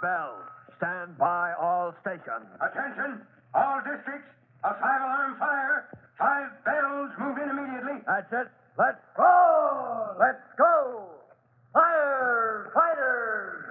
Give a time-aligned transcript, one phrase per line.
[0.00, 0.44] Five bells.
[0.78, 2.46] Stand by all stations.
[2.60, 3.22] Attention,
[3.54, 4.30] all districts.
[4.64, 5.88] A five-alarm fire.
[6.18, 7.10] Five bells.
[7.18, 8.02] Move in immediately.
[8.06, 8.48] That's it.
[8.78, 10.16] Let's go!
[10.18, 11.08] Let's go!
[11.72, 13.64] Fire fighters!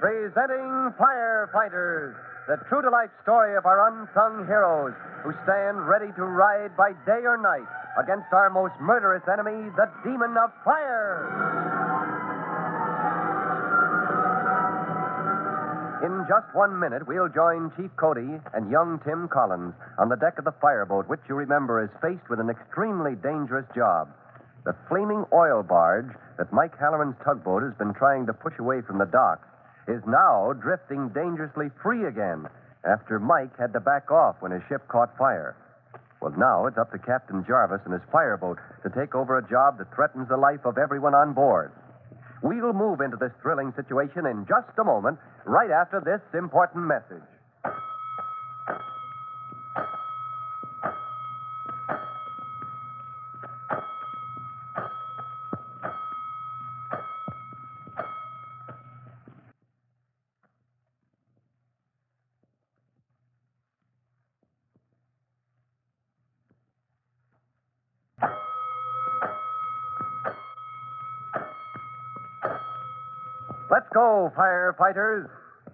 [0.00, 2.14] Presenting Firefighters,
[2.46, 6.92] the true to life story of our unsung heroes who stand ready to ride by
[7.06, 7.64] day or night
[7.98, 11.30] against our most murderous enemy, the demon of fire.
[16.04, 20.38] In just one minute, we'll join Chief Cody and young Tim Collins on the deck
[20.38, 24.08] of the fireboat, which you remember is faced with an extremely dangerous job.
[24.64, 28.98] The flaming oil barge that Mike Halloran's tugboat has been trying to push away from
[28.98, 29.48] the docks
[29.88, 32.48] is now drifting dangerously free again
[32.84, 35.56] after Mike had to back off when his ship caught fire.
[36.24, 39.76] Well, now it's up to Captain Jarvis and his fireboat to take over a job
[39.76, 41.70] that threatens the life of everyone on board.
[42.42, 47.28] We'll move into this thrilling situation in just a moment, right after this important message.
[73.74, 75.26] Let's go, firefighters.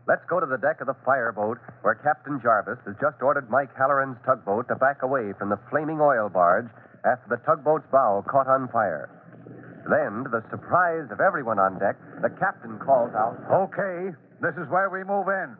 [0.09, 3.77] Let's go to the deck of the fireboat where Captain Jarvis has just ordered Mike
[3.77, 6.73] Halloran's tugboat to back away from the flaming oil barge
[7.05, 9.12] after the tugboat's bow caught on fire.
[9.84, 13.36] Then, to the surprise of everyone on deck, the captain calls out,
[13.69, 15.53] Okay, this is where we move in.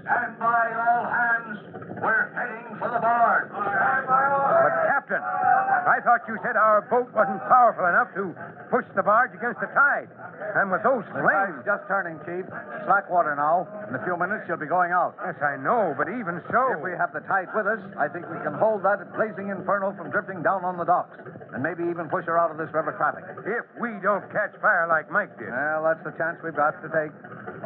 [0.00, 1.60] Stand by, all hands.
[2.00, 3.52] We're heading for the barge.
[3.52, 8.32] Stand by, all But, Captain, I thought you said our boat wasn't powerful enough to
[8.72, 10.08] push the barge against the tide.
[10.56, 11.60] And with those flames.
[11.68, 12.48] just turning, Chief.
[12.88, 13.68] Slack water now.
[13.92, 15.12] In a few minutes, she'll be going out.
[15.20, 16.72] Yes, I know, but even so.
[16.72, 19.92] If we have the tide with us, I think we can hold that blazing inferno
[19.92, 21.20] from drifting down on the docks,
[21.52, 23.28] and maybe even push her out of this river traffic.
[23.44, 25.52] If we don't catch fire like Mike did.
[25.52, 27.12] Well, that's the chance we've got to take.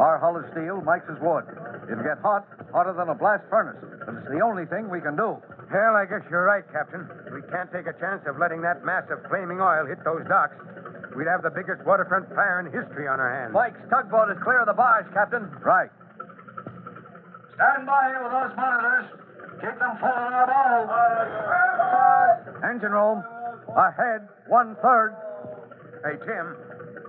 [0.03, 1.47] Our hull is steel, Mike's is wood.
[1.87, 2.43] It'll get hot,
[2.75, 5.39] hotter than a blast furnace, but it's the only thing we can do.
[5.71, 7.07] Well, I guess you're right, Captain.
[7.31, 10.55] We can't take a chance of letting that mass of flaming oil hit those docks.
[11.17, 13.57] We'd have the biggest waterfront fire in history on our hands.
[13.57, 15.49] Mike's tugboat is clear of the barge, Captain.
[15.65, 15.89] Right.
[17.57, 19.09] Stand by with those monitors.
[19.65, 20.85] Keep them full on our bow.
[22.69, 23.25] Engine room.
[23.73, 25.17] Ahead, one third.
[26.05, 26.53] Hey, Tim,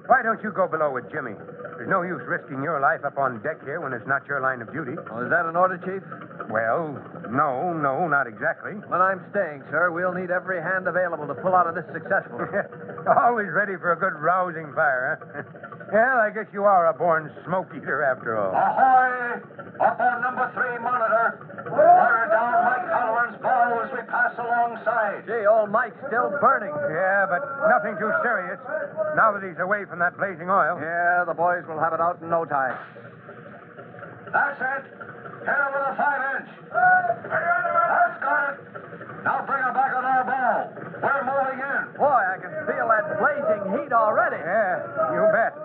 [0.08, 1.36] why don't you go below with Jimmy?
[1.76, 4.62] There's no use risking your life up on deck here when it's not your line
[4.64, 4.96] of duty.
[5.12, 6.02] Oh, is that an order, Chief?
[6.50, 6.96] Well,
[7.34, 8.74] no, no, not exactly.
[8.88, 12.48] When I'm staying, sir, we'll need every hand available to pull out of this successfully.
[13.20, 15.44] Always ready for a good rousing fire, huh?
[15.94, 18.56] well, I guess you are a born smoke eater after all.
[18.56, 19.44] Ahoy!
[19.82, 21.66] Up on number three monitor.
[21.68, 25.28] Water down Mike Halloran's bow as we pass alongside.
[25.28, 26.72] Gee, old Mike's still burning.
[26.72, 28.60] Yeah, but nothing too serious.
[29.20, 30.80] Now that he's away from that blazing oil.
[30.80, 32.78] Yeah, the boys will have it out in no time.
[34.32, 35.08] That's it.
[35.48, 36.50] Hit her with a five inch.
[36.76, 38.60] That's got it.
[39.24, 40.76] Now bring her back on our bow.
[41.00, 41.82] We're moving in.
[41.96, 44.44] Boy, I can feel that blazing heat already.
[44.44, 44.84] Yeah,
[45.16, 45.56] you bet.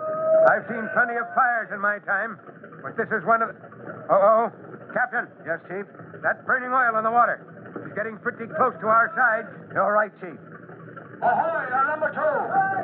[0.47, 2.39] I've seen plenty of fires in my time,
[2.81, 3.59] but this is one of the.
[4.07, 4.47] Oh, oh.
[4.93, 5.25] Captain.
[5.43, 5.83] Yes, Chief?
[6.21, 7.41] That burning oil in the water.
[7.83, 9.49] It's getting pretty close to our side.
[9.73, 10.37] You're right, Chief.
[11.23, 12.35] Ahoy, on number two.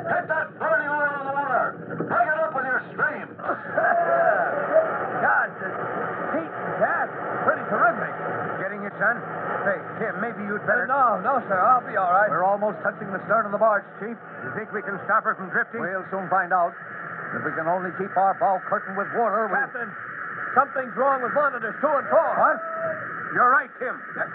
[0.09, 1.65] Get that burning oil in the water.
[2.09, 3.27] Bring it up with your stream.
[3.37, 5.75] Gosh, this
[6.33, 8.09] heat and gas is pretty terrific.
[8.63, 9.21] Getting it, son?
[9.67, 10.87] Say, Tim, maybe you'd better.
[10.87, 11.59] No, no, sir.
[11.59, 12.31] I'll be all right.
[12.31, 14.15] We're almost touching the stern of the barge, Chief.
[14.15, 15.83] You think we can stop her from drifting?
[15.83, 16.71] We'll soon find out.
[17.35, 19.59] If we can only keep our bow curtained with water, we...
[19.59, 19.91] Captain,
[20.55, 22.29] something's wrong with monitors two and four.
[22.39, 22.57] What?
[23.35, 23.93] You're right, Tim.
[24.17, 24.31] They're,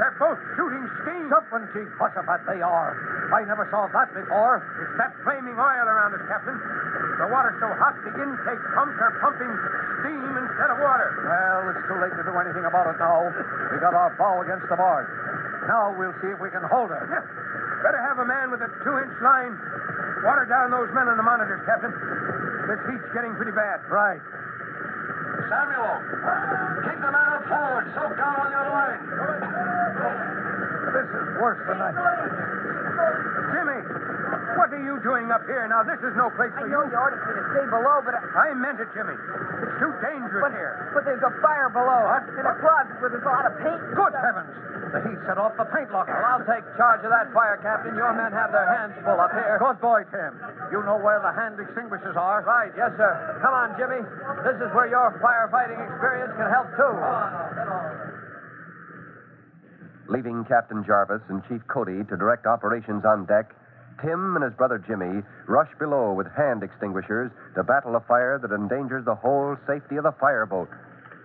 [0.00, 1.30] they're both shooting steam.
[1.30, 1.86] Jumping, Chief.
[2.00, 2.90] Hussabat they are.
[3.30, 4.64] I never saw that before.
[4.82, 6.58] It's that flaming oil around us, Captain.
[7.22, 9.54] The water's so hot, the intake pumps are pumping
[10.02, 11.14] steam instead of water.
[11.22, 13.30] Well, it's too late to do anything about it now.
[13.70, 15.06] We got our bow against the barge.
[15.66, 17.00] Now we'll see if we can hold her.
[17.08, 17.24] Yeah.
[17.84, 19.56] Better have a man with a two-inch line.
[20.24, 21.92] Water down those men on the monitors, Captain.
[22.68, 23.84] This heat's getting pretty bad.
[23.92, 24.20] Right.
[25.52, 26.00] Samuel,
[26.88, 27.84] keep the man up forward.
[27.92, 29.04] Soak down on your line.
[30.96, 31.92] This is worse than I...
[33.52, 33.80] Jimmy,
[34.56, 35.68] what are you doing up here?
[35.68, 36.72] Now, this is no place for I you.
[36.72, 39.12] know you ordered me to stay below, but I, I meant it, Jimmy.
[39.12, 40.88] It's too dangerous but, here.
[40.96, 42.08] but there's a fire below.
[42.08, 42.24] What?
[42.32, 43.82] In a closet where there's a lot of paint.
[43.92, 44.24] Good stuff.
[44.24, 44.73] heavens!
[44.94, 46.14] The heat set off the paint locker.
[46.14, 47.98] Well, I'll take charge of that fire, Captain.
[47.98, 49.58] Your men have their hands full up here.
[49.58, 50.38] Good boy, Tim.
[50.70, 52.46] You know where the hand extinguishers are.
[52.46, 53.10] Right, yes, sir.
[53.42, 54.06] Come on, Jimmy.
[54.46, 56.94] This is where your firefighting experience can help, too.
[60.14, 63.50] Leaving Captain Jarvis and Chief Cody to direct operations on deck,
[63.98, 68.54] Tim and his brother Jimmy rush below with hand extinguishers to battle a fire that
[68.54, 70.70] endangers the whole safety of the fireboat.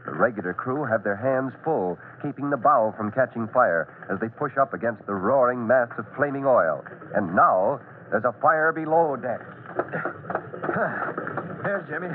[0.10, 4.28] The regular crew have their hands full, keeping the bow from catching fire as they
[4.28, 6.84] push up against the roaring mass of flaming oil.
[7.14, 7.80] And now
[8.10, 9.46] there's a fire below deck.
[11.62, 12.10] Here, Jimmy.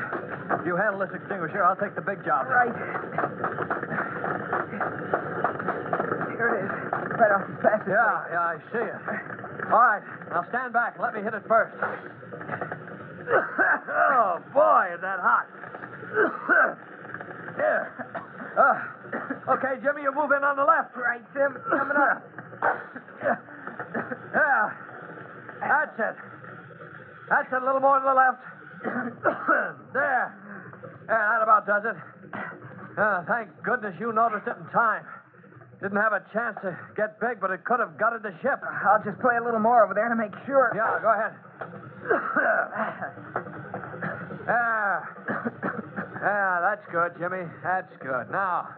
[0.67, 1.63] You handle this extinguisher.
[1.63, 2.51] I'll take the big job.
[2.51, 2.75] Right.
[6.35, 6.71] Here it is.
[7.15, 7.87] Right off the back.
[7.87, 8.99] Yeah, yeah, I see it.
[9.71, 10.99] All right, now stand back.
[10.99, 11.79] Let me hit it first.
[14.19, 15.47] oh, boy, is that hot.
[17.57, 17.91] Here.
[18.57, 20.95] Uh, okay, Jimmy, you move in on the left.
[20.97, 21.57] Right, Tim.
[21.71, 22.23] Coming up.
[23.23, 24.71] Yeah.
[25.61, 26.17] That's it.
[27.29, 27.63] That's it.
[27.63, 28.43] A little more to the left.
[29.93, 30.35] there.
[31.09, 31.97] Yeah, that about does it.
[32.99, 35.05] Uh, thank goodness you noticed it in time.
[35.83, 38.61] Didn't have a chance to get big, but it could have gutted the ship.
[38.87, 40.73] I'll just play a little more over there to make sure.
[40.75, 41.35] Yeah, go ahead.
[44.47, 45.01] Yeah.
[46.25, 47.45] Yeah, that's good, Jimmy.
[47.63, 48.31] That's good.
[48.33, 48.69] Now,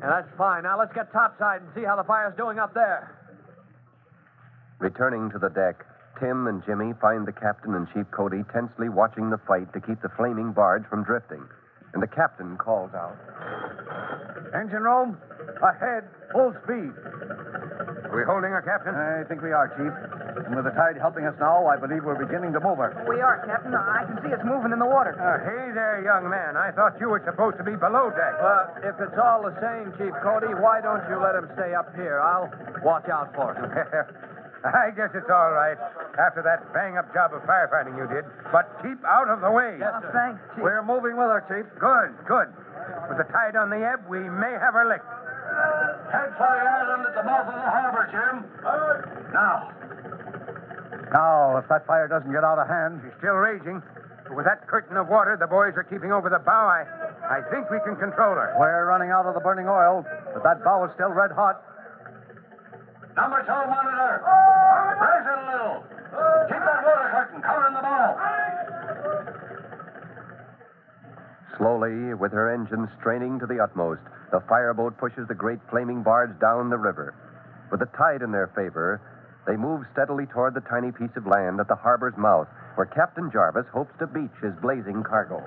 [0.00, 0.64] yeah, that's fine.
[0.64, 3.14] Now let's get topside and see how the fire's doing up there.
[4.80, 5.86] Returning to the deck,
[6.18, 10.02] Tim and Jimmy find the captain and Chief Cody tensely watching the fight to keep
[10.02, 11.46] the flaming barge from drifting.
[11.94, 13.14] And the captain calls out.
[14.52, 15.16] Engine room,
[15.62, 16.02] ahead,
[16.32, 16.90] full speed.
[18.16, 18.96] Are we holding her, Captain?
[18.96, 19.92] I think we are, Chief.
[20.48, 22.96] And with the tide helping us now, I believe we're beginning to move her.
[23.04, 23.76] We are, Captain.
[23.76, 25.12] I can see us moving in the water.
[25.20, 26.56] Uh, hey there, young man.
[26.56, 28.40] I thought you were supposed to be below deck.
[28.40, 31.92] Well, if it's all the same, Chief Cody, why don't you let him stay up
[31.92, 32.16] here?
[32.24, 32.48] I'll
[32.80, 33.68] watch out for him.
[34.64, 35.76] I guess it's all right
[36.16, 38.24] after that bang up job of firefighting you did.
[38.48, 39.76] But keep out of the way.
[39.76, 40.16] Yes, sir.
[40.16, 40.64] thanks, Chief.
[40.64, 41.68] We're moving with her, Chief.
[41.76, 42.48] Good, good.
[43.12, 45.04] With the tide on the ebb, we may have her licked.
[46.12, 48.44] Head for the island at the mouth of the harbor, Jim.
[49.34, 49.72] Now.
[51.12, 53.82] Now, if that fire doesn't get out of hand, She's still raging.
[54.26, 56.82] But with that curtain of water the boys are keeping over the bow, I,
[57.26, 58.54] I think we can control her.
[58.58, 60.04] we're running out of the burning oil,
[60.34, 61.62] but that bow is still red hot.
[63.14, 64.22] Number two monitor.
[64.98, 65.78] Raise it a little.
[66.50, 68.08] Keep that water curtain covering the bow.
[71.56, 74.02] Slowly, with her engine straining to the utmost,
[74.36, 77.16] the fireboat pushes the great flaming barge down the river.
[77.72, 79.00] With the tide in their favor,
[79.48, 82.44] they move steadily toward the tiny piece of land at the harbor's mouth,
[82.76, 85.40] where Captain Jarvis hopes to beach his blazing cargo.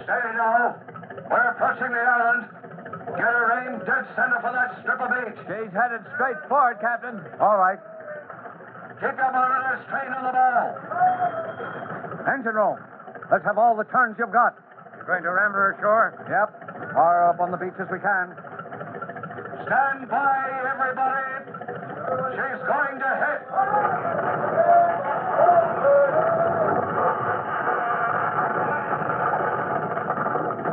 [0.00, 0.80] Steady now.
[1.28, 2.48] We're approaching the island.
[3.20, 5.36] Get her aim dead center for that strip of beach.
[5.44, 7.20] She's headed straight for it, Captain.
[7.36, 7.76] All right.
[8.96, 12.32] Keep your monitor straight on the bow.
[12.32, 12.80] Engine room.
[13.28, 14.56] Let's have all the turns you've got.
[14.96, 16.16] You're going to ram her ashore?
[16.32, 16.71] Yep.
[16.94, 18.36] Far up on the beach as we can.
[19.64, 21.48] Stand by, everybody.
[22.36, 23.40] She's going to hit.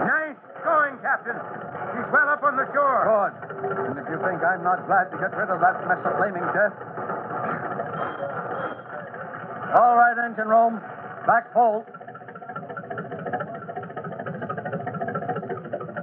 [0.03, 1.39] Nice going, Captain.
[1.95, 2.99] She's well up on the shore.
[3.07, 3.33] Good.
[3.87, 6.43] And if you think I'm not glad to get rid of that mess of flaming
[6.51, 6.75] death.
[9.79, 10.81] All right, engine room.
[11.25, 11.85] Back full.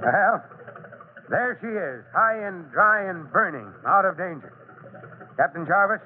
[0.07, 0.39] Well,
[1.27, 4.55] there she is, high and dry and burning, out of danger.
[5.35, 5.99] Captain Jarvis,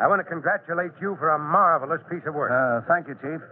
[0.00, 2.48] I want to congratulate you for a marvelous piece of work.
[2.48, 3.44] Uh, thank you, Chief.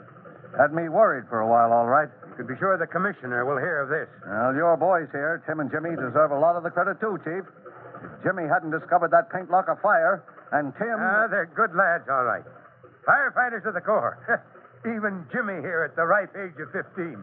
[0.57, 2.09] Had me worried for a while, all right.
[2.09, 4.09] you can be sure the commissioner will hear of this.
[4.25, 7.45] Well, your boys here, Tim and Jimmy, deserve a lot of the credit, too, Chief.
[7.45, 10.25] If Jimmy hadn't discovered that paint lock of fire,
[10.57, 10.97] and Tim.
[10.97, 12.45] Ah, they're good lads, all right.
[13.05, 14.17] Firefighters of the Corps.
[14.89, 17.19] Even Jimmy here at the ripe age of 15.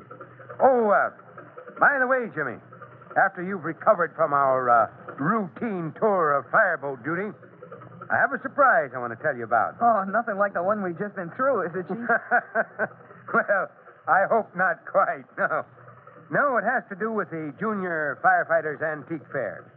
[0.59, 1.09] Oh, uh,
[1.83, 2.55] by the way, Jimmy,
[3.19, 4.87] after you've recovered from our uh,
[5.19, 7.27] routine tour of fireboat duty,
[8.07, 9.75] I have a surprise I want to tell you about.
[9.83, 12.07] Oh, nothing like the one we've just been through, is it, Chief?
[13.35, 13.67] well,
[14.07, 15.27] I hope not quite.
[15.35, 15.67] No.
[16.31, 19.67] No, it has to do with the Junior Firefighters Antique Fair.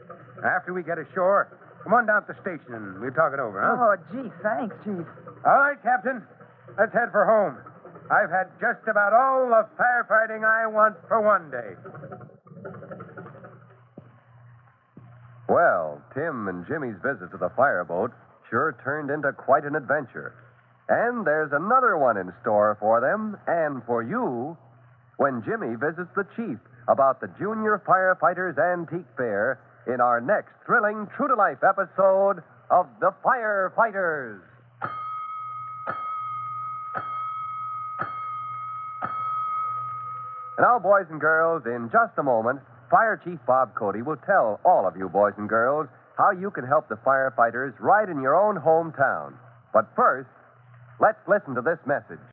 [0.46, 3.58] After we get ashore, come on down to the station and we'll talk it over,
[3.58, 3.75] huh?
[3.82, 5.02] Oh, gee, thanks, Chief.
[5.42, 6.22] All right, Captain.
[6.78, 7.58] Let's head for home.
[8.10, 11.75] I've had just about all the firefighting I want for one day.
[15.48, 18.12] Well, Tim and Jimmy's visit to the fireboat
[18.50, 20.34] sure turned into quite an adventure.
[20.88, 24.56] And there's another one in store for them and for you
[25.16, 26.58] when Jimmy visits the chief
[26.88, 32.86] about the Junior Firefighters Antique Fair in our next thrilling, true to life episode of
[33.00, 34.40] The Firefighters.
[40.58, 42.60] Now, boys and girls, in just a moment,
[42.90, 45.86] Fire Chief Bob Cody will tell all of you boys and girls
[46.16, 49.34] how you can help the firefighters right in your own hometown.
[49.75, 50.30] But first,
[50.98, 52.25] let's listen to this message.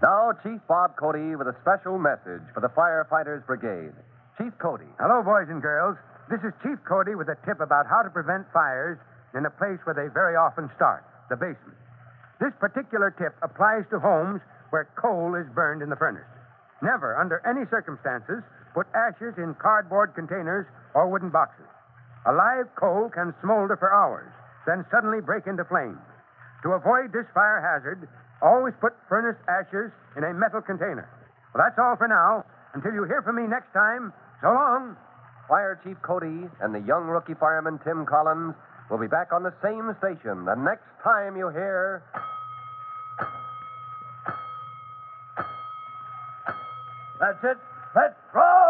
[0.00, 3.92] Now, Chief Bob Cody with a special message for the Firefighters Brigade.
[4.38, 4.88] Chief Cody.
[4.98, 5.98] Hello, boys and girls.
[6.30, 9.02] This is Chief Cody with a tip about how to prevent fires
[9.34, 11.74] in a place where they very often start the basement.
[12.38, 14.38] This particular tip applies to homes
[14.70, 16.30] where coal is burned in the furnace.
[16.86, 18.46] Never, under any circumstances,
[18.78, 21.66] put ashes in cardboard containers or wooden boxes.
[22.26, 24.30] A live coal can smolder for hours,
[24.70, 25.98] then suddenly break into flames.
[26.62, 28.06] To avoid this fire hazard,
[28.38, 31.10] always put furnace ashes in a metal container.
[31.50, 32.46] Well, that's all for now.
[32.70, 34.94] Until you hear from me next time, so long.
[35.50, 38.54] Fire Chief Cody and the young rookie fireman Tim Collins
[38.88, 42.04] will be back on the same station the next time you hear.
[47.18, 47.58] That's it.
[47.96, 48.69] Let's roll!